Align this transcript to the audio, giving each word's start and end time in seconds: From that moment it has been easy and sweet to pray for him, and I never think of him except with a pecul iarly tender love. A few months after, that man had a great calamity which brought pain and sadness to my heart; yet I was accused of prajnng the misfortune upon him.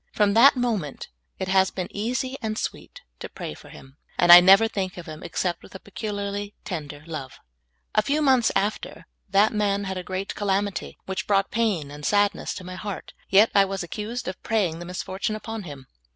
From 0.11 0.33
that 0.33 0.55
moment 0.55 1.09
it 1.37 1.47
has 1.47 1.69
been 1.69 1.87
easy 1.95 2.35
and 2.41 2.57
sweet 2.57 3.01
to 3.19 3.29
pray 3.29 3.53
for 3.53 3.69
him, 3.69 3.97
and 4.17 4.31
I 4.31 4.39
never 4.39 4.67
think 4.67 4.97
of 4.97 5.05
him 5.05 5.21
except 5.21 5.61
with 5.61 5.75
a 5.75 5.79
pecul 5.79 6.15
iarly 6.15 6.53
tender 6.65 7.03
love. 7.05 7.33
A 7.93 8.01
few 8.01 8.19
months 8.19 8.51
after, 8.55 9.05
that 9.29 9.53
man 9.53 9.83
had 9.83 9.99
a 9.99 10.03
great 10.03 10.33
calamity 10.33 10.97
which 11.05 11.27
brought 11.27 11.51
pain 11.51 11.91
and 11.91 12.03
sadness 12.03 12.55
to 12.55 12.63
my 12.63 12.73
heart; 12.77 13.13
yet 13.29 13.51
I 13.53 13.63
was 13.65 13.83
accused 13.83 14.27
of 14.27 14.41
prajnng 14.41 14.79
the 14.79 14.85
misfortune 14.85 15.35
upon 15.35 15.65
him. 15.65 15.85